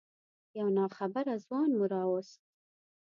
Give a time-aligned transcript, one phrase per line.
[0.59, 2.41] یو ناخبره ځوان مو راوست.